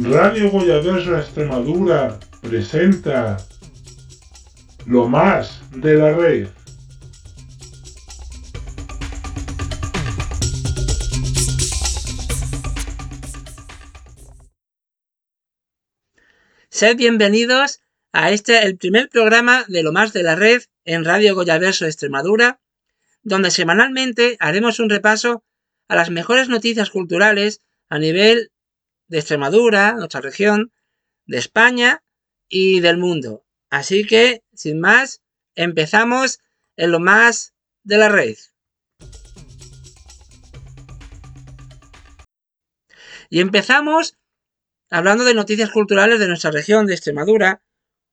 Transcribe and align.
Radio 0.00 0.50
Goyaverso 0.50 1.16
Extremadura 1.16 2.18
presenta 2.42 3.36
lo 4.86 5.06
más 5.06 5.60
de 5.70 5.94
la 5.94 6.12
red. 6.12 6.48
Sed 16.68 16.96
bienvenidos 16.96 17.78
a 18.12 18.32
este, 18.32 18.64
el 18.64 18.76
primer 18.76 19.08
programa 19.08 19.64
de 19.68 19.84
lo 19.84 19.92
más 19.92 20.12
de 20.12 20.24
la 20.24 20.34
red 20.34 20.62
en 20.84 21.04
Radio 21.04 21.36
Goyaverso 21.36 21.86
Extremadura, 21.86 22.60
donde 23.22 23.52
semanalmente 23.52 24.36
haremos 24.40 24.80
un 24.80 24.90
repaso 24.90 25.44
a 25.86 25.94
las 25.94 26.10
mejores 26.10 26.48
noticias 26.48 26.90
culturales 26.90 27.62
a 27.88 28.00
nivel 28.00 28.50
de 29.08 29.18
Extremadura, 29.18 29.92
nuestra 29.92 30.20
región, 30.20 30.72
de 31.26 31.38
España 31.38 32.02
y 32.48 32.80
del 32.80 32.98
mundo. 32.98 33.44
Así 33.70 34.06
que, 34.06 34.42
sin 34.54 34.80
más, 34.80 35.22
empezamos 35.54 36.40
en 36.76 36.92
lo 36.92 37.00
más 37.00 37.54
de 37.82 37.98
la 37.98 38.08
red. 38.08 38.36
Y 43.30 43.40
empezamos 43.40 44.16
hablando 44.90 45.24
de 45.24 45.34
noticias 45.34 45.70
culturales 45.70 46.20
de 46.20 46.28
nuestra 46.28 46.50
región 46.50 46.86
de 46.86 46.94
Extremadura, 46.94 47.62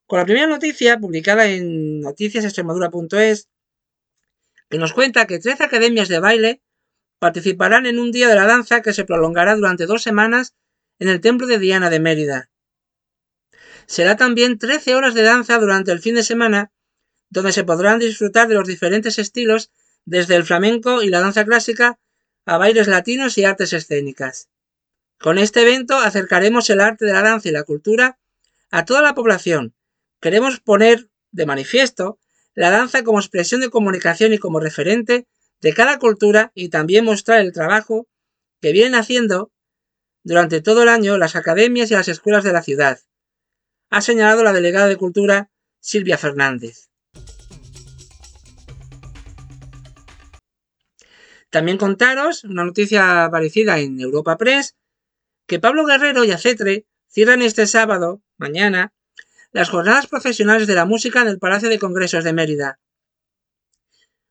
con 0.06 0.18
la 0.18 0.24
primera 0.24 0.46
noticia 0.46 0.98
publicada 0.98 1.46
en 1.46 2.00
noticiasextremadura.es, 2.00 3.48
que 4.68 4.78
nos 4.78 4.92
cuenta 4.92 5.26
que 5.26 5.38
13 5.38 5.64
academias 5.64 6.08
de 6.08 6.18
baile 6.18 6.62
participarán 7.18 7.86
en 7.86 8.00
un 8.00 8.10
día 8.10 8.26
de 8.26 8.34
la 8.34 8.46
danza 8.46 8.82
que 8.82 8.92
se 8.92 9.04
prolongará 9.04 9.54
durante 9.54 9.86
dos 9.86 10.02
semanas 10.02 10.54
en 10.98 11.08
el 11.08 11.20
templo 11.20 11.46
de 11.46 11.58
Diana 11.58 11.90
de 11.90 12.00
Mérida. 12.00 12.50
Será 13.86 14.16
también 14.16 14.58
13 14.58 14.94
horas 14.94 15.14
de 15.14 15.22
danza 15.22 15.58
durante 15.58 15.92
el 15.92 16.00
fin 16.00 16.14
de 16.14 16.22
semana, 16.22 16.72
donde 17.30 17.52
se 17.52 17.64
podrán 17.64 17.98
disfrutar 17.98 18.48
de 18.48 18.54
los 18.54 18.68
diferentes 18.68 19.18
estilos, 19.18 19.70
desde 20.04 20.36
el 20.36 20.44
flamenco 20.44 21.02
y 21.02 21.08
la 21.08 21.20
danza 21.20 21.44
clásica 21.44 21.98
a 22.44 22.58
bailes 22.58 22.88
latinos 22.88 23.38
y 23.38 23.44
artes 23.44 23.72
escénicas. 23.72 24.48
Con 25.18 25.38
este 25.38 25.62
evento 25.62 25.98
acercaremos 25.98 26.68
el 26.70 26.80
arte 26.80 27.04
de 27.04 27.12
la 27.12 27.22
danza 27.22 27.48
y 27.48 27.52
la 27.52 27.62
cultura 27.62 28.18
a 28.70 28.84
toda 28.84 29.02
la 29.02 29.14
población. 29.14 29.74
Queremos 30.20 30.60
poner 30.60 31.08
de 31.30 31.46
manifiesto 31.46 32.18
la 32.54 32.70
danza 32.70 33.04
como 33.04 33.20
expresión 33.20 33.60
de 33.60 33.70
comunicación 33.70 34.32
y 34.32 34.38
como 34.38 34.60
referente 34.60 35.26
de 35.60 35.74
cada 35.74 35.98
cultura 35.98 36.50
y 36.54 36.68
también 36.68 37.04
mostrar 37.04 37.40
el 37.40 37.52
trabajo 37.52 38.08
que 38.60 38.72
vienen 38.72 38.94
haciendo 38.94 39.52
durante 40.24 40.60
todo 40.60 40.82
el 40.82 40.88
año 40.88 41.18
las 41.18 41.36
academias 41.36 41.90
y 41.90 41.94
las 41.94 42.08
escuelas 42.08 42.44
de 42.44 42.52
la 42.52 42.62
ciudad, 42.62 43.00
ha 43.90 44.00
señalado 44.00 44.42
la 44.42 44.52
delegada 44.52 44.88
de 44.88 44.96
Cultura 44.96 45.50
Silvia 45.80 46.16
Fernández. 46.16 46.88
También 51.50 51.76
contaros 51.76 52.44
una 52.44 52.64
noticia 52.64 53.28
parecida 53.30 53.78
en 53.78 54.00
Europa 54.00 54.38
Press, 54.38 54.74
que 55.46 55.60
Pablo 55.60 55.84
Guerrero 55.84 56.24
y 56.24 56.30
Acetre 56.30 56.86
cierran 57.08 57.42
este 57.42 57.66
sábado, 57.66 58.22
mañana, 58.38 58.94
las 59.50 59.68
jornadas 59.68 60.06
profesionales 60.06 60.66
de 60.66 60.74
la 60.74 60.86
música 60.86 61.20
en 61.20 61.28
el 61.28 61.38
Palacio 61.38 61.68
de 61.68 61.78
Congresos 61.78 62.24
de 62.24 62.32
Mérida. 62.32 62.80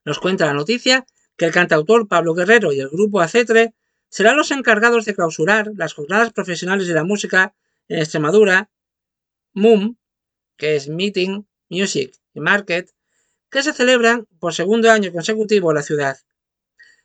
Nos 0.03 0.19
cuenta 0.19 0.47
la 0.47 0.53
noticia 0.53 1.05
que 1.37 1.45
el 1.45 1.51
cantautor 1.51 2.07
Pablo 2.07 2.33
Guerrero 2.33 2.73
y 2.73 2.79
el 2.79 2.89
grupo 2.89 3.21
Acetre 3.21 3.75
serán 4.11 4.35
los 4.35 4.51
encargados 4.51 5.05
de 5.05 5.15
clausurar 5.15 5.71
las 5.77 5.93
jornadas 5.93 6.33
profesionales 6.33 6.85
de 6.85 6.93
la 6.93 7.05
música 7.05 7.55
en 7.87 7.99
Extremadura, 7.99 8.69
MUM, 9.53 9.95
que 10.57 10.75
es 10.75 10.89
Meeting, 10.89 11.45
Music 11.69 12.13
y 12.33 12.41
Market, 12.41 12.91
que 13.49 13.63
se 13.63 13.71
celebran 13.71 14.27
por 14.39 14.53
segundo 14.53 14.91
año 14.91 15.13
consecutivo 15.13 15.71
en 15.71 15.75
la 15.75 15.83
ciudad. 15.83 16.17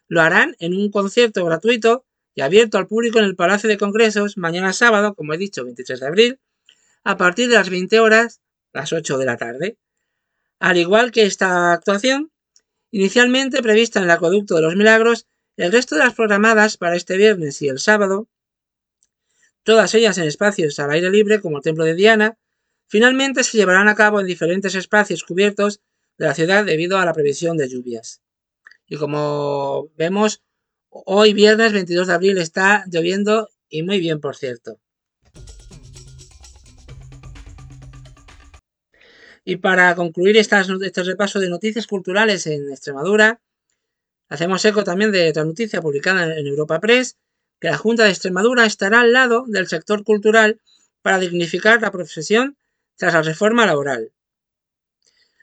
Lo 0.09 0.21
harán 0.21 0.57
en 0.59 0.75
un 0.75 0.91
concierto 0.91 1.45
gratuito 1.45 2.05
y 2.35 2.41
abierto 2.41 2.77
al 2.77 2.89
público 2.89 3.21
en 3.21 3.25
el 3.25 3.37
Palacio 3.37 3.69
de 3.69 3.79
Congresos 3.79 4.37
mañana 4.37 4.73
sábado, 4.73 5.15
como 5.15 5.33
he 5.33 5.39
dicho, 5.39 5.65
23 5.65 6.01
de 6.01 6.07
abril, 6.07 6.41
a 7.05 7.17
partir 7.17 7.49
de 7.49 7.55
las 7.55 7.71
20 7.71 8.01
horas, 8.01 8.41
las 8.73 8.93
8 8.93 9.17
de 9.17 9.25
la 9.25 9.37
tarde. 9.37 9.79
Al 10.59 10.77
igual 10.77 11.13
que 11.13 11.23
esta 11.23 11.73
actuación, 11.73 12.33
inicialmente 12.91 13.63
prevista 13.63 14.01
en 14.01 14.07
el 14.07 14.11
Acueducto 14.11 14.57
de 14.57 14.63
los 14.63 14.75
Milagros, 14.75 15.29
el 15.57 15.73
resto 15.73 15.95
de 15.95 16.05
las 16.05 16.15
programadas 16.15 16.77
para 16.77 16.97
este 16.97 17.17
viernes 17.17 17.63
y 17.63 17.69
el 17.69 17.79
sábado, 17.79 18.29
todas 19.63 19.95
ellas 19.95 20.19
en 20.19 20.25
espacios 20.25 20.79
al 20.79 20.91
aire 20.91 21.11
libre 21.11 21.41
como 21.41 21.59
el 21.59 21.63
Templo 21.63 21.85
de 21.85 21.95
Diana, 21.95 22.39
finalmente 22.87 23.43
se 23.43 23.59
llevarán 23.59 23.89
a 23.89 23.95
cabo 23.95 24.21
en 24.21 24.27
diferentes 24.27 24.75
espacios 24.75 25.25
cubiertos 25.25 25.81
de 26.19 26.27
la 26.27 26.35
ciudad 26.35 26.65
debido 26.65 26.99
a 26.99 27.05
la 27.05 27.13
previsión 27.13 27.57
de 27.57 27.69
lluvias. 27.69 28.23
Y 28.87 28.97
como 28.97 29.91
vemos, 29.97 30.43
hoy 30.89 31.33
viernes 31.33 31.73
22 31.73 32.07
de 32.07 32.15
abril 32.15 32.39
está 32.39 32.85
lloviendo 32.91 33.49
y 33.69 33.83
muy 33.83 33.99
bien, 33.99 34.21
por 34.21 34.37
cierto. 34.37 34.79
Y 39.45 39.57
para 39.57 39.95
concluir 39.95 40.37
este 40.37 40.63
repaso 41.05 41.39
de 41.39 41.49
noticias 41.49 41.87
culturales 41.87 42.47
en 42.47 42.71
Extremadura, 42.71 43.41
Hacemos 44.29 44.65
eco 44.65 44.83
también 44.85 45.13
de 45.13 45.31
otra 45.31 45.45
noticia 45.45 45.81
publicada 45.81 46.37
en 46.37 46.47
Europa 46.47 46.81
Press, 46.81 47.17
que 47.61 47.69
la 47.69 47.79
Junta 47.79 48.05
de 48.05 48.11
Extremadura 48.11 48.67
estará 48.67 49.01
al 49.01 49.13
lado 49.13 49.45
del 49.47 49.69
sector 49.69 50.05
cultural 50.05 50.61
para 51.03 51.19
dignificar 51.19 51.81
la 51.81 51.93
profesión 51.93 52.57
tras 52.97 53.15
la 53.15 53.23
reforma 53.23 53.67
laboral. 53.67 54.13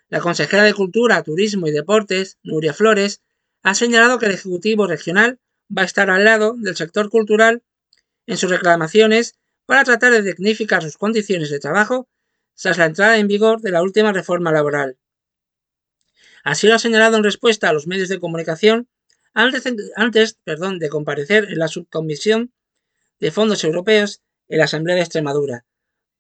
La 0.10 0.20
consejera 0.20 0.64
de 0.64 0.74
Cultura, 0.74 1.24
Turismo 1.24 1.68
y 1.68 1.72
Deportes, 1.72 2.38
Nuria 2.44 2.74
Flores, 2.74 3.22
ha 3.64 3.74
señalado 3.74 4.20
que 4.20 4.26
el 4.26 4.34
Ejecutivo 4.34 4.86
Regional 4.86 5.40
va 5.76 5.84
a 5.84 5.86
estar 5.86 6.10
al 6.10 6.26
lado 6.26 6.56
del 6.58 6.76
sector 6.76 7.10
cultural 7.10 7.64
en 8.28 8.38
sus 8.38 8.52
reclamaciones 8.52 9.36
para 9.66 9.84
tratar 9.84 10.12
de 10.12 10.22
dignificar 10.22 10.84
sus 10.84 10.98
condiciones 10.98 11.50
de 11.50 11.60
trabajo 11.60 12.08
tras 12.62 12.78
la 12.78 12.86
entrada 12.86 13.18
en 13.18 13.28
vigor 13.28 13.62
de 13.62 13.72
la 13.72 13.82
última 13.82 14.12
reforma 14.12 14.52
laboral. 14.52 14.98
Así 16.44 16.68
lo 16.68 16.76
ha 16.76 16.80
señalado 16.80 17.18
en 17.18 17.24
respuesta 17.24 17.70
a 17.70 17.74
los 17.74 17.88
medios 17.88 18.10
de 18.10 18.20
comunicación 18.20 18.90
antes, 19.34 20.38
perdón, 20.44 20.78
de 20.78 20.90
comparecer 20.90 21.46
en 21.46 21.58
la 21.58 21.68
subcomisión 21.68 22.54
de 23.20 23.32
fondos 23.32 23.64
europeos 23.64 24.22
en 24.50 24.60
la 24.60 24.66
Asamblea 24.66 24.96
de 24.96 25.02
Extremadura, 25.02 25.66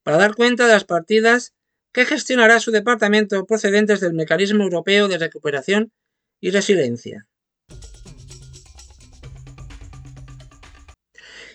para 0.01 0.17
dar 0.17 0.33
cuenta 0.33 0.66
de 0.66 0.73
las 0.73 0.85
partidas 0.85 1.53
que 1.91 2.06
gestionará 2.06 2.59
su 2.59 2.72
departamento 2.72 3.45
procedentes 3.45 4.00
del 4.00 4.13
Mecanismo 4.13 4.63
Europeo 4.63 5.07
de 5.07 5.19
Recuperación 5.19 5.91
y 6.39 6.50
Resiliencia. 6.50 7.28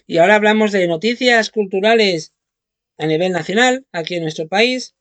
Y 0.06 0.18
ahora 0.18 0.36
hablamos 0.36 0.72
de 0.72 0.86
noticias 0.86 1.50
culturales 1.50 2.32
a 2.98 3.06
nivel 3.06 3.32
nacional, 3.32 3.86
aquí 3.92 4.14
en 4.14 4.22
nuestro 4.22 4.46
país. 4.48 4.94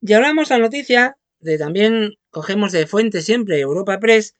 Y 0.00 0.12
hablamos 0.14 0.50
la 0.50 0.58
noticia 0.58 1.16
de 1.38 1.58
también 1.58 2.14
cogemos 2.30 2.72
de 2.72 2.86
fuente 2.86 3.22
siempre 3.22 3.60
Europa 3.60 3.98
Press, 4.00 4.34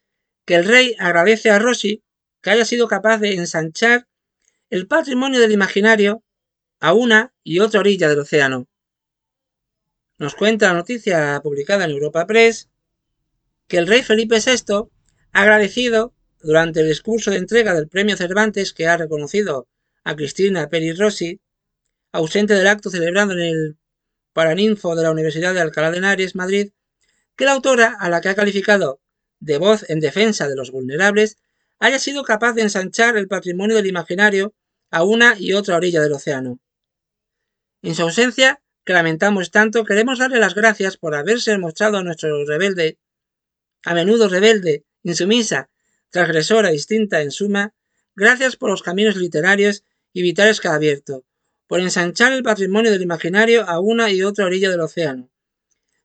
que 0.46 0.54
el 0.54 0.64
rey 0.64 0.96
agradece 0.98 1.50
a 1.50 1.58
Rossi 1.58 2.02
que 2.40 2.50
haya 2.50 2.64
sido 2.64 2.88
capaz 2.88 3.18
de 3.18 3.34
ensanchar 3.34 4.08
el 4.70 4.86
patrimonio 4.86 5.40
del 5.40 5.52
imaginario 5.52 6.24
a 6.80 6.92
una 6.94 7.34
y 7.44 7.58
otra 7.58 7.80
orilla 7.80 8.08
del 8.08 8.20
océano. 8.20 8.66
Nos 10.18 10.34
cuenta 10.34 10.68
la 10.68 10.74
noticia 10.74 11.40
publicada 11.42 11.84
en 11.84 11.90
Europa 11.90 12.26
Press 12.26 12.68
que 13.68 13.78
el 13.78 13.86
rey 13.86 14.02
Felipe 14.02 14.38
VI 14.44 14.88
agradecido 15.32 16.14
durante 16.40 16.80
el 16.80 16.88
discurso 16.88 17.30
de 17.30 17.36
entrega 17.36 17.74
del 17.74 17.88
premio 17.88 18.16
Cervantes 18.16 18.72
que 18.72 18.86
ha 18.86 18.96
reconocido 18.96 19.68
a 20.04 20.16
Cristina 20.16 20.68
Peri 20.68 20.92
Rossi, 20.92 21.40
ausente 22.12 22.54
del 22.54 22.66
acto 22.66 22.90
celebrado 22.90 23.32
en 23.32 23.40
el 23.40 23.78
Paraninfo 24.32 24.94
de 24.96 25.02
la 25.02 25.10
Universidad 25.10 25.54
de 25.54 25.60
Alcalá 25.60 25.90
de 25.90 25.98
Henares, 25.98 26.34
Madrid, 26.34 26.72
que 27.40 27.46
la 27.46 27.52
autora, 27.52 27.96
a 27.98 28.10
la 28.10 28.20
que 28.20 28.28
ha 28.28 28.34
calificado 28.34 29.00
de 29.38 29.56
voz 29.56 29.88
en 29.88 29.98
defensa 29.98 30.46
de 30.46 30.54
los 30.54 30.70
vulnerables, 30.70 31.38
haya 31.78 31.98
sido 31.98 32.22
capaz 32.22 32.52
de 32.52 32.60
ensanchar 32.60 33.16
el 33.16 33.28
patrimonio 33.28 33.76
del 33.76 33.86
imaginario 33.86 34.52
a 34.90 35.04
una 35.04 35.38
y 35.38 35.54
otra 35.54 35.76
orilla 35.76 36.02
del 36.02 36.12
océano. 36.12 36.60
En 37.80 37.94
su 37.94 38.02
ausencia, 38.02 38.62
que 38.84 38.92
lamentamos 38.92 39.50
tanto, 39.50 39.86
queremos 39.86 40.18
darle 40.18 40.38
las 40.38 40.54
gracias 40.54 40.98
por 40.98 41.14
haberse 41.14 41.56
mostrado 41.56 41.96
a 41.96 42.02
nuestro 42.02 42.44
rebelde, 42.44 42.98
a 43.86 43.94
menudo 43.94 44.28
rebelde, 44.28 44.84
insumisa, 45.02 45.70
transgresora, 46.10 46.68
distinta 46.68 47.22
en 47.22 47.30
suma, 47.30 47.74
gracias 48.14 48.56
por 48.56 48.68
los 48.68 48.82
caminos 48.82 49.16
literarios 49.16 49.82
y 50.12 50.20
vitales 50.20 50.60
que 50.60 50.68
ha 50.68 50.74
abierto, 50.74 51.24
por 51.66 51.80
ensanchar 51.80 52.34
el 52.34 52.42
patrimonio 52.42 52.90
del 52.90 53.00
imaginario 53.00 53.66
a 53.66 53.80
una 53.80 54.10
y 54.10 54.24
otra 54.24 54.44
orilla 54.44 54.68
del 54.68 54.80
océano, 54.80 55.30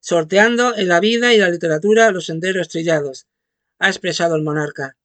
sorteando 0.06 0.78
en 0.78 0.88
la 0.88 1.00
vida 1.00 1.34
y 1.34 1.40
la 1.40 1.50
literatura 1.50 2.12
los 2.12 2.28
senderos 2.28 2.68
trillados, 2.68 3.26
ha 3.80 3.88
expresado 3.88 4.36
el 4.36 4.44
monarca. 4.44 4.98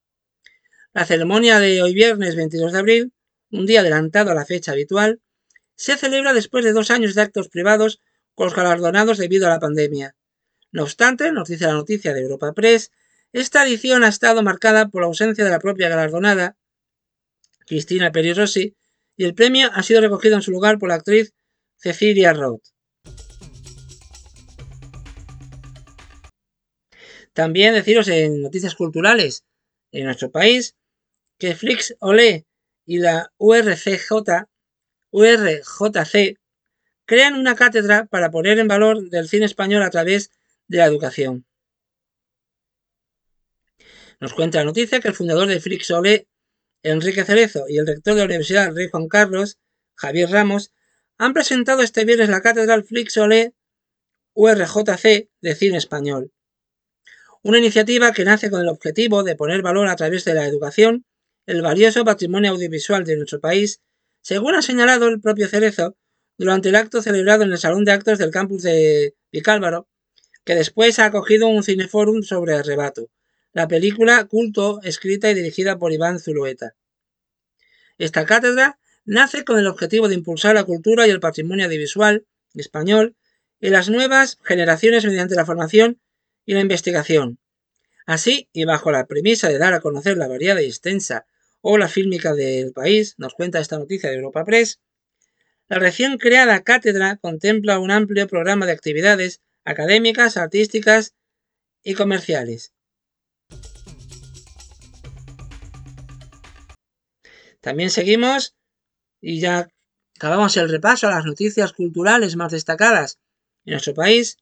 La 0.93 1.07
ceremonia 1.07 1.59
de 1.59 1.81
hoy 1.81 1.95
viernes 1.95 2.37
22 2.37 2.71
de 2.71 2.79
abril, 2.79 3.13
un 3.51 3.65
día 3.65 3.81
adelantado 3.81 4.31
a 4.31 4.35
la 4.35 4.45
fecha 4.45 4.73
habitual, 4.73 5.23
se 5.75 5.97
celebra 5.97 6.35
después 6.35 6.67
de 6.67 6.75
dos 6.75 6.91
años 6.91 7.15
de 7.15 7.23
actos 7.23 7.49
privados 7.49 8.03
con 8.35 8.49
los 8.49 8.55
galardonados 8.55 9.17
debido 9.17 9.47
a 9.47 9.49
la 9.49 9.59
pandemia. 9.59 10.17
No 10.71 10.83
obstante, 10.83 11.33
nos 11.33 11.49
dice 11.49 11.65
la 11.65 11.73
noticia 11.73 12.13
de 12.13 12.21
Europa 12.21 12.53
Press, 12.53 12.91
esta 13.33 13.67
edición 13.67 14.05
ha 14.05 14.09
estado 14.09 14.43
marcada 14.43 14.91
por 14.91 15.01
la 15.01 15.07
ausencia 15.07 15.45
de 15.45 15.51
la 15.51 15.61
propia 15.61 15.89
galardonada, 15.89 16.59
Cristina 17.67 18.13
Peri 18.13 18.35
Rossi, 18.35 18.77
y 19.17 19.25
el 19.25 19.33
premio 19.33 19.71
ha 19.73 19.83
sido 19.83 20.03
recogido 20.03 20.37
en 20.37 20.43
su 20.43 20.51
lugar 20.51 20.79
por 20.79 20.91
la 20.91 20.97
actriz 20.97 21.33
Cecilia 21.79 22.35
Roth. 22.35 22.65
También 27.41 27.73
deciros 27.73 28.07
en 28.09 28.43
noticias 28.43 28.75
culturales 28.75 29.47
en 29.93 30.05
nuestro 30.05 30.31
país 30.31 30.77
que 31.39 31.55
Flix 31.55 31.97
Olé 31.99 32.45
y 32.85 32.99
la 32.99 33.33
URCJ, 33.39 34.45
URJC 35.11 36.39
crean 37.07 37.37
una 37.37 37.55
cátedra 37.55 38.05
para 38.05 38.31
poner 38.31 38.59
en 38.59 38.69
valor 38.69 39.09
del 39.09 39.27
cine 39.27 39.47
español 39.47 39.83
a 39.83 39.89
través 39.89 40.31
de 40.69 40.77
la 40.77 40.85
educación. 40.85 41.47
Nos 44.21 44.35
cuenta 44.35 44.59
la 44.59 44.65
noticia 44.65 45.01
que 45.01 45.09
el 45.09 45.15
fundador 45.15 45.49
de 45.49 45.61
Flix 45.61 45.91
Olé, 45.93 46.29
Enrique 46.83 47.25
Cerezo, 47.25 47.65
y 47.71 47.79
el 47.79 47.87
rector 47.87 48.17
de 48.17 48.21
la 48.21 48.27
Universidad 48.27 48.75
Rey 48.75 48.91
Juan 48.91 49.09
Carlos, 49.09 49.59
Javier 49.95 50.29
Ramos, 50.29 50.73
han 51.17 51.33
presentado 51.33 51.81
este 51.81 52.05
viernes 52.05 52.29
la 52.29 52.43
cátedra 52.43 52.83
Flix 52.83 53.17
Olé 53.17 53.55
URJC 54.35 55.31
de 55.41 55.55
cine 55.55 55.79
español 55.79 56.35
una 57.43 57.59
iniciativa 57.59 58.13
que 58.13 58.25
nace 58.25 58.51
con 58.51 58.61
el 58.61 58.69
objetivo 58.69 59.23
de 59.23 59.37
poner 59.37 59.63
valor 59.63 59.89
a 59.89 59.97
través 59.97 60.25
de 60.25 60.35
la 60.35 60.47
educación 60.47 61.05
el 61.47 61.63
valioso 61.63 62.05
patrimonio 62.05 62.51
audiovisual 62.51 63.05
de 63.05 63.17
nuestro 63.17 63.41
país, 63.41 63.81
según 64.21 64.55
ha 64.55 64.63
señalado 64.63 65.09
el 65.09 65.21
propio 65.21 65.49
Cerezo 65.49 65.97
durante 66.37 66.69
el 66.69 66.77
acto 66.77 67.03
celebrado 67.03 67.45
en 67.45 67.53
el 67.53 67.59
Salón 67.59 67.85
de 67.85 67.93
Actos 67.93 68.19
del 68.19 68.31
campus 68.31 68.63
de 68.63 69.15
Vicálvaro, 69.33 69.89
que 70.45 70.55
después 70.55 70.99
ha 70.99 71.07
acogido 71.07 71.49
un 71.49 71.63
cineforum 71.63 72.23
sobre 72.23 72.55
Arrebato, 72.55 73.11
la 73.53 73.69
película 73.69 74.25
culto 74.27 74.81
escrita 74.83 75.31
y 75.31 75.35
dirigida 75.35 75.79
por 75.79 75.93
Iván 75.93 76.21
Zulueta. 76.21 76.75
Esta 77.99 78.25
cátedra 78.27 78.79
nace 79.05 79.45
con 79.45 79.59
el 79.59 79.67
objetivo 79.67 80.09
de 80.09 80.15
impulsar 80.15 80.55
la 80.55 80.65
cultura 80.65 81.07
y 81.07 81.11
el 81.11 81.21
patrimonio 81.21 81.67
audiovisual 81.67 82.27
español 82.55 83.17
en 83.61 83.73
las 83.73 83.91
nuevas 83.91 84.39
generaciones 84.45 85.05
mediante 85.05 85.35
la 85.35 85.47
formación 85.47 86.01
y 86.51 86.55
la 86.55 86.63
investigación. 86.63 87.39
Así, 88.07 88.49
y 88.53 88.65
bajo 88.65 88.91
la 88.91 89.07
premisa 89.07 89.49
de 89.49 89.59
dar 89.59 89.73
a 89.73 89.81
conocer 89.81 90.17
la 90.17 90.27
variada 90.27 90.61
y 90.61 90.67
extensa 90.67 91.25
obra 91.61 91.87
fílmica 91.87 92.35
del 92.35 92.73
país, 92.73 93.15
nos 93.19 93.35
cuenta 93.35 93.61
esta 93.61 93.79
noticia 93.79 94.11
de 94.11 94.17
Europa 94.17 94.45
Press, 94.45 94.81
la 95.69 95.79
recién 95.79 96.19
creada 96.19 96.65
cátedra 96.65 97.19
contempla 97.19 97.79
un 97.79 97.93
amplio 97.93 98.27
programa 98.27 98.67
de 98.67 98.73
actividades 98.73 99.43
académicas, 99.65 100.37
artísticas 100.37 101.15
y 101.85 101.95
comerciales. 101.95 102.73
También 107.61 107.91
seguimos 107.91 108.57
y 109.21 109.39
ya 109.39 109.69
acabamos 110.17 110.57
el 110.57 110.69
repaso 110.69 111.07
a 111.07 111.13
las 111.13 111.25
noticias 111.25 111.73
culturales 111.73 112.35
más 112.35 112.51
destacadas 112.51 113.21
en 113.65 113.75
nuestro 113.75 113.95
país 113.95 114.37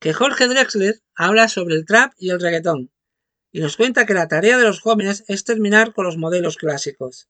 que 0.00 0.14
Jorge 0.14 0.48
Drexler 0.48 1.02
habla 1.14 1.48
sobre 1.48 1.74
el 1.74 1.84
trap 1.84 2.14
y 2.16 2.30
el 2.30 2.40
reggaetón, 2.40 2.90
y 3.52 3.60
nos 3.60 3.76
cuenta 3.76 4.06
que 4.06 4.14
la 4.14 4.28
tarea 4.28 4.56
de 4.56 4.64
los 4.64 4.80
jóvenes 4.80 5.24
es 5.28 5.44
terminar 5.44 5.92
con 5.92 6.06
los 6.06 6.16
modelos 6.16 6.56
clásicos. 6.56 7.28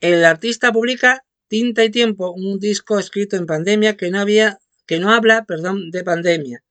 El 0.00 0.24
artista 0.24 0.70
publica 0.70 1.24
Tinta 1.48 1.82
y 1.82 1.90
Tiempo, 1.90 2.30
un 2.32 2.58
disco 2.58 2.98
escrito 2.98 3.36
en 3.36 3.46
pandemia 3.46 3.96
que 3.96 4.10
no, 4.10 4.20
había, 4.20 4.60
que 4.86 5.00
no 5.00 5.12
habla 5.12 5.46
perdón, 5.46 5.90
de 5.90 6.04
pandemia. 6.04 6.62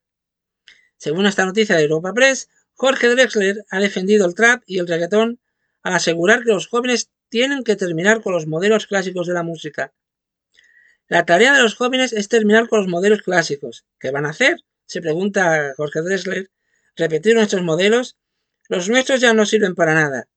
Según 0.98 1.26
esta 1.26 1.46
noticia 1.46 1.76
de 1.76 1.84
Europa 1.84 2.14
Press, 2.14 2.50
Jorge 2.74 3.10
Drexler 3.10 3.66
ha 3.72 3.80
defendido 3.80 4.28
el 4.28 4.36
trap 4.36 4.62
y 4.68 4.78
el 4.78 4.88
reggaetón 4.88 5.40
al 5.82 5.94
asegurar 5.94 6.44
que 6.44 6.52
los 6.52 6.68
jóvenes 6.68 7.10
tienen 7.30 7.64
que 7.64 7.76
terminar 7.76 8.22
con 8.22 8.34
los 8.34 8.46
modelos 8.46 8.86
clásicos 8.86 9.26
de 9.26 9.34
la 9.34 9.44
música 9.44 9.94
la 11.10 11.26
tarea 11.26 11.54
de 11.54 11.64
los 11.64 11.74
jóvenes 11.74 12.14
es 12.14 12.30
terminar 12.30 12.70
con 12.70 12.80
los 12.80 12.88
modelos 12.88 13.24
clásicos. 13.24 13.84
¿Qué 14.00 14.12
van 14.12 14.28
a 14.28 14.30
hacer? 14.30 14.58
Se 14.86 15.02
pregunta 15.02 15.74
Jorge 15.76 16.02
Dressler. 16.02 16.52
¿Repetir 16.96 17.34
nuestros 17.36 17.64
modelos? 17.64 18.16
Los 18.68 18.90
nuestros 18.90 19.20
ya 19.20 19.34
no 19.34 19.48
sirven 19.48 19.74
para 19.74 19.96
nada. 19.96 20.30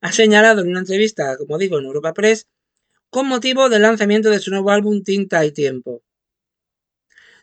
Ha 0.00 0.12
señalado 0.12 0.62
en 0.62 0.68
una 0.68 0.78
entrevista, 0.78 1.36
como 1.36 1.58
digo, 1.58 1.78
en 1.78 1.86
Europa 1.86 2.14
Press, 2.14 2.46
con 3.10 3.26
motivo 3.26 3.68
del 3.68 3.82
lanzamiento 3.82 4.30
de 4.30 4.38
su 4.38 4.52
nuevo 4.52 4.70
álbum 4.70 5.02
Tinta 5.02 5.44
y 5.44 5.50
Tiempo. 5.50 6.04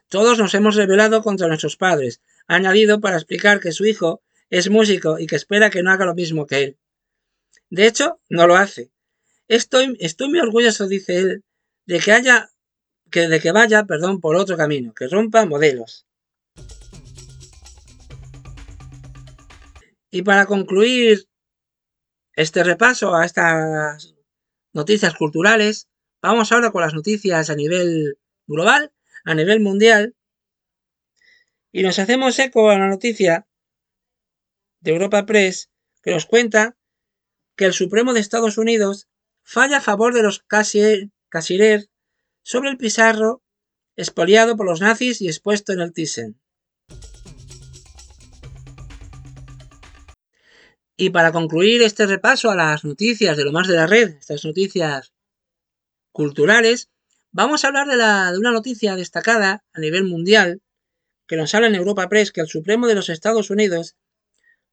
Todos 0.07 0.37
nos 0.39 0.53
hemos 0.53 0.75
rebelado 0.75 1.21
contra 1.21 1.47
nuestros 1.47 1.75
padres, 1.75 2.21
ha 2.47 2.55
añadido 2.55 3.01
para 3.01 3.17
explicar 3.17 3.59
que 3.59 3.73
su 3.73 3.85
hijo 3.85 4.23
es 4.49 4.69
músico 4.69 5.19
y 5.19 5.27
que 5.27 5.35
espera 5.35 5.69
que 5.69 5.83
no 5.83 5.91
haga 5.91 6.05
lo 6.05 6.15
mismo 6.15 6.47
que 6.47 6.63
él. 6.63 6.77
De 7.69 7.87
hecho, 7.87 8.19
no 8.29 8.47
lo 8.47 8.55
hace. 8.55 8.89
Estoy, 9.49 9.97
estoy 9.99 10.29
muy 10.29 10.39
orgulloso, 10.39 10.87
dice 10.87 11.17
él, 11.17 11.43
de 11.85 11.99
que 11.99 12.11
haya 12.13 12.49
que 13.11 13.27
de 13.27 13.39
que 13.39 13.51
vaya, 13.51 13.85
perdón, 13.85 14.19
por 14.19 14.35
otro 14.35 14.57
camino, 14.57 14.93
que 14.93 15.07
rompa 15.07 15.45
modelos. 15.45 16.05
Y 20.11 20.23
para 20.23 20.45
concluir 20.45 21.27
este 22.33 22.63
repaso 22.63 23.15
a 23.15 23.25
estas 23.25 24.15
noticias 24.73 25.13
culturales, 25.15 25.87
vamos 26.21 26.51
ahora 26.51 26.71
con 26.71 26.81
las 26.81 26.93
noticias 26.93 27.49
a 27.49 27.55
nivel 27.55 28.17
global, 28.47 28.91
a 29.23 29.35
nivel 29.35 29.59
mundial, 29.59 30.15
y 31.71 31.83
nos 31.83 31.99
hacemos 31.99 32.39
eco 32.39 32.69
a 32.69 32.79
la 32.79 32.87
noticia 32.87 33.47
de 34.79 34.91
Europa 34.91 35.25
Press 35.25 35.69
que 36.01 36.11
nos 36.11 36.25
cuenta 36.25 36.77
que 37.55 37.65
el 37.65 37.73
Supremo 37.73 38.13
de 38.13 38.21
Estados 38.21 38.57
Unidos 38.57 39.07
falla 39.43 39.77
a 39.77 39.81
favor 39.81 40.13
de 40.13 40.23
los 40.23 40.39
casirer 40.39 41.89
sobre 42.43 42.69
el 42.69 42.77
Pizarro, 42.77 43.43
expoliado 43.95 44.55
por 44.55 44.65
los 44.65 44.81
nazis 44.81 45.21
y 45.21 45.27
expuesto 45.27 45.73
en 45.73 45.81
el 45.81 45.93
Thyssen. 45.93 46.39
Y 51.01 51.11
para 51.11 51.31
concluir 51.31 51.81
este 51.81 52.05
repaso 52.05 52.51
a 52.51 52.55
las 52.55 52.83
noticias 52.83 53.37
de 53.37 53.45
lo 53.45 53.53
más 53.53 53.69
de 53.69 53.75
la 53.75 53.87
red, 53.87 54.17
estas 54.17 54.43
noticias 54.43 55.13
culturales, 56.11 56.89
vamos 57.31 57.63
a 57.63 57.67
hablar 57.67 57.87
de, 57.87 58.37
una 58.37 58.51
noticia 58.51 58.97
destacada 58.97 59.63
a 59.71 59.79
nivel 59.79 60.03
mundial 60.03 60.61
que 61.25 61.37
nos 61.37 61.55
habla 61.55 61.67
en 61.67 61.75
Europa 61.75 62.09
Press 62.09 62.33
que 62.33 62.41
el 62.41 62.47
Supremo 62.47 62.87
de 62.87 62.95
los 62.95 63.07
Estados 63.07 63.49
Unidos 63.49 63.95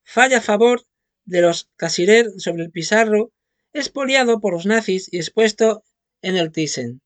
falla 0.02 0.38
a 0.38 0.42
favor 0.42 0.82
de 1.26 1.42
los 1.42 1.68
Casirer 1.76 2.32
sobre 2.38 2.64
el 2.64 2.72
Pizarro 2.72 3.30
expoliado 3.72 4.40
por 4.40 4.54
los 4.54 4.66
nazis 4.66 5.08
y 5.12 5.18
expuesto 5.18 5.84
en 6.22 6.36
el 6.36 6.50
Thyssen. 6.50 7.02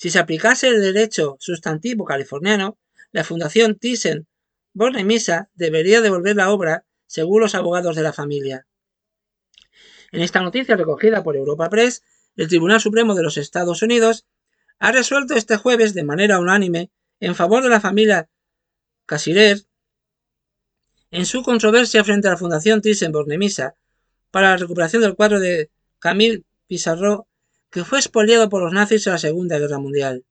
Si 0.00 0.08
se 0.08 0.18
aplicase 0.18 0.68
el 0.68 0.80
derecho 0.80 1.36
sustantivo 1.40 2.06
californiano, 2.06 2.78
la 3.12 3.22
Fundación 3.22 3.78
Thyssen 3.78 4.26
Bornemisza 4.72 5.50
debería 5.52 6.00
devolver 6.00 6.36
la 6.36 6.50
obra 6.50 6.86
según 7.06 7.42
los 7.42 7.54
abogados 7.54 7.96
de 7.96 8.02
la 8.02 8.14
familia. 8.14 8.66
En 10.10 10.22
esta 10.22 10.40
noticia 10.40 10.74
recogida 10.74 11.22
por 11.22 11.36
Europa 11.36 11.68
Press, 11.68 12.02
el 12.36 12.48
Tribunal 12.48 12.80
Supremo 12.80 13.14
de 13.14 13.22
los 13.22 13.36
Estados 13.36 13.82
Unidos 13.82 14.26
ha 14.78 14.90
resuelto 14.90 15.34
este 15.34 15.58
jueves 15.58 15.92
de 15.92 16.02
manera 16.02 16.40
unánime 16.40 16.90
en 17.20 17.34
favor 17.34 17.62
de 17.62 17.68
la 17.68 17.82
familia 17.82 18.30
Casirer 19.04 19.66
en 21.10 21.26
su 21.26 21.42
controversia 21.42 22.04
frente 22.04 22.26
a 22.26 22.30
la 22.30 22.36
Fundación 22.38 22.80
Thyssen 22.80 23.12
Bornemisza 23.12 23.74
para 24.30 24.52
la 24.52 24.56
recuperación 24.56 25.02
del 25.02 25.14
cuadro 25.14 25.40
de 25.40 25.70
Camille 25.98 26.44
Pissarro 26.66 27.26
que 27.70 27.84
fue 27.84 27.98
expoliado 27.98 28.48
por 28.48 28.62
los 28.62 28.72
nazis 28.72 29.06
en 29.06 29.12
la 29.14 29.18
Segunda 29.18 29.58
Guerra 29.58 29.78
Mundial. 29.78 30.24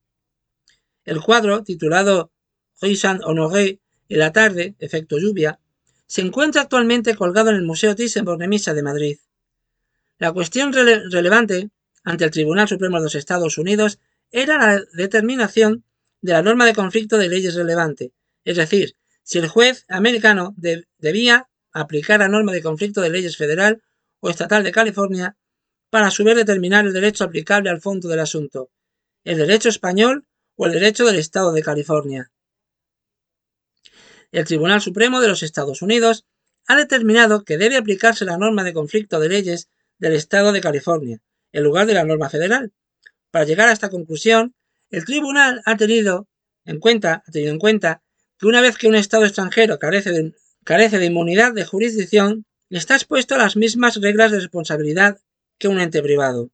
El 1.04 1.20
cuadro, 1.20 1.64
titulado 1.64 2.32
Rue 2.80 2.96
Saint-Honoré 2.96 3.80
en 4.08 4.18
la 4.18 4.32
tarde, 4.32 4.74
efecto 4.78 5.18
lluvia, 5.18 5.58
se 6.06 6.20
encuentra 6.20 6.62
actualmente 6.62 7.14
colgado 7.14 7.50
en 7.50 7.56
el 7.56 7.62
Museo 7.62 7.94
Thyssen-Bornemisza 7.94 8.74
de 8.74 8.82
Madrid. 8.82 9.18
La 10.18 10.32
cuestión 10.32 10.72
relevante 10.72 11.70
ante 12.04 12.24
el 12.24 12.30
Tribunal 12.30 12.68
Supremo 12.68 12.98
de 12.98 13.04
los 13.04 13.14
Estados 13.14 13.56
Unidos 13.58 14.00
era 14.30 14.58
la 14.58 14.82
determinación 14.92 15.84
de 16.20 16.32
la 16.32 16.42
norma 16.42 16.66
de 16.66 16.74
conflicto 16.74 17.16
de 17.16 17.28
leyes 17.28 17.54
relevante, 17.54 18.12
es 18.44 18.56
decir, 18.56 18.96
si 19.22 19.38
el 19.38 19.48
juez 19.48 19.86
americano 19.88 20.54
debía 20.56 21.48
aplicar 21.72 22.20
la 22.20 22.28
norma 22.28 22.52
de 22.52 22.62
conflicto 22.62 23.00
de 23.00 23.10
leyes 23.10 23.36
federal 23.36 23.82
o 24.18 24.28
estatal 24.28 24.64
de 24.64 24.72
California 24.72 25.36
para 25.90 26.06
a 26.06 26.10
su 26.10 26.24
vez 26.24 26.36
determinar 26.36 26.86
el 26.86 26.92
derecho 26.92 27.24
aplicable 27.24 27.70
al 27.70 27.80
fondo 27.80 28.08
del 28.08 28.20
asunto, 28.20 28.70
el 29.24 29.38
derecho 29.38 29.68
español 29.68 30.26
o 30.56 30.66
el 30.66 30.72
derecho 30.72 31.04
del 31.04 31.16
Estado 31.16 31.52
de 31.52 31.62
California. 31.62 32.30
El 34.32 34.44
Tribunal 34.44 34.80
Supremo 34.80 35.20
de 35.20 35.28
los 35.28 35.42
Estados 35.42 35.82
Unidos 35.82 36.24
ha 36.66 36.76
determinado 36.76 37.44
que 37.44 37.58
debe 37.58 37.76
aplicarse 37.76 38.24
la 38.24 38.38
norma 38.38 38.62
de 38.62 38.72
conflicto 38.72 39.18
de 39.18 39.28
leyes 39.28 39.68
del 39.98 40.14
Estado 40.14 40.52
de 40.52 40.60
California, 40.60 41.18
en 41.52 41.64
lugar 41.64 41.86
de 41.86 41.94
la 41.94 42.04
norma 42.04 42.30
federal, 42.30 42.72
para 43.30 43.44
llegar 43.44 43.68
a 43.68 43.72
esta 43.72 43.90
conclusión, 43.90 44.54
el 44.90 45.04
tribunal 45.04 45.62
ha 45.64 45.76
tenido 45.76 46.28
en 46.64 46.78
cuenta, 46.78 47.22
que 48.38 48.46
una 48.46 48.60
vez 48.60 48.76
que 48.76 48.88
un 48.88 48.94
Estado 48.94 49.24
extranjero 49.24 49.78
carece 49.78 50.12
de 50.98 51.04
inmunidad 51.04 51.52
de 51.52 51.64
jurisdicción, 51.64 52.44
está 52.70 52.94
expuesto 52.94 53.34
a 53.34 53.38
las 53.38 53.56
mismas 53.56 53.96
reglas 53.96 54.30
de 54.30 54.40
responsabilidad 54.40 55.18
que 55.60 55.68
un 55.68 55.78
ente 55.78 56.02
privado. 56.02 56.50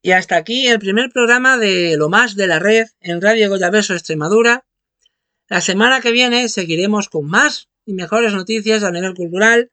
Y 0.00 0.12
hasta 0.12 0.36
aquí 0.36 0.68
el 0.68 0.78
primer 0.78 1.10
programa 1.10 1.58
de 1.58 1.96
Lo 1.96 2.08
más 2.08 2.36
de 2.36 2.46
la 2.46 2.60
red 2.60 2.86
en 3.00 3.20
Radio 3.20 3.48
Goyaverso 3.48 3.92
Extremadura. 3.92 4.64
La 5.48 5.60
semana 5.60 6.00
que 6.00 6.12
viene 6.12 6.48
seguiremos 6.48 7.08
con 7.08 7.26
más 7.26 7.68
y 7.84 7.92
mejores 7.92 8.32
noticias 8.32 8.84
a 8.84 8.92
nivel 8.92 9.14
cultural. 9.14 9.72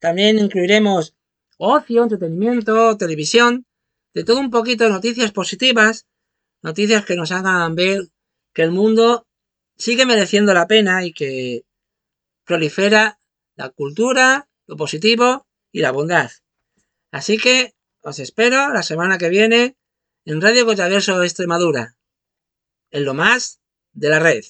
También 0.00 0.40
incluiremos 0.40 1.14
ocio, 1.58 2.02
entretenimiento, 2.02 2.96
televisión, 2.96 3.66
de 4.14 4.24
todo 4.24 4.40
un 4.40 4.50
poquito 4.50 4.88
noticias 4.88 5.30
positivas, 5.30 6.08
noticias 6.60 7.04
que 7.04 7.14
nos 7.14 7.30
hagan 7.30 7.76
ver 7.76 8.08
que 8.52 8.62
el 8.62 8.72
mundo 8.72 9.27
sigue 9.78 10.04
mereciendo 10.04 10.52
la 10.52 10.66
pena 10.66 11.04
y 11.04 11.12
que 11.12 11.64
prolifera 12.44 13.20
la 13.54 13.70
cultura, 13.70 14.48
lo 14.66 14.76
positivo 14.76 15.46
y 15.72 15.80
la 15.80 15.92
bondad. 15.92 16.30
Así 17.10 17.38
que 17.38 17.74
os 18.02 18.18
espero 18.18 18.72
la 18.72 18.82
semana 18.82 19.18
que 19.18 19.28
viene 19.28 19.76
en 20.24 20.40
Radio 20.40 20.66
Cochaverso 20.66 21.22
Extremadura, 21.22 21.96
en 22.90 23.04
lo 23.04 23.14
más 23.14 23.60
de 23.92 24.08
la 24.10 24.18
red. 24.18 24.44